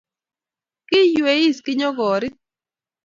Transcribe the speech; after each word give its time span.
Kiiyweisis 0.87 1.59
kinyokorit 1.65 2.35